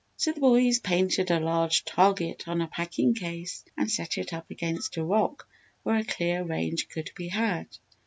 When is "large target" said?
1.39-2.47